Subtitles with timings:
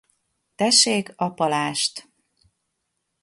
[0.55, 2.09] Tessék a palást.